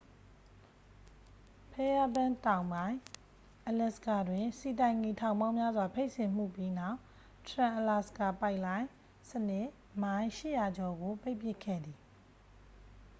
[1.73, 2.99] ဖဲရားဘန့် တောင်ပိုင်း
[3.67, 6.97] အလက်စကာတွင် ဆီတိုင်ကီ ထောင်ပေါင်းများစွာ ဖိတ်စင်မှုပြီးနောက်
[7.47, 8.87] ထရန်အလာစကာ ပိုက်လိုင်း
[9.29, 9.67] စနစ်
[10.01, 11.99] မိုင် 800 ကျော်ကို ပိတ်ပစ်ခဲ့သည်